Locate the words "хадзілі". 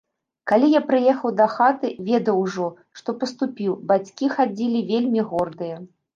4.39-4.85